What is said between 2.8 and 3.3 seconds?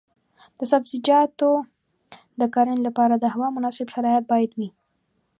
لپاره د